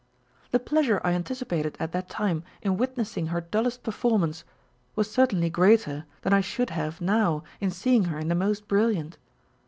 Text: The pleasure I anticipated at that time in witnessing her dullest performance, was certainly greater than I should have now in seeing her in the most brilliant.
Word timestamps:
The 0.49 0.57
pleasure 0.59 0.99
I 1.03 1.11
anticipated 1.11 1.77
at 1.79 1.91
that 1.91 2.09
time 2.09 2.41
in 2.63 2.75
witnessing 2.75 3.27
her 3.27 3.39
dullest 3.39 3.83
performance, 3.83 4.43
was 4.95 5.11
certainly 5.11 5.51
greater 5.51 6.05
than 6.23 6.33
I 6.33 6.41
should 6.41 6.71
have 6.71 7.01
now 7.01 7.43
in 7.59 7.69
seeing 7.69 8.05
her 8.05 8.17
in 8.17 8.27
the 8.27 8.33
most 8.33 8.67
brilliant. 8.67 9.19